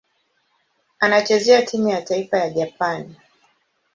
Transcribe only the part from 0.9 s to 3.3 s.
Anachezea timu ya taifa ya Japani.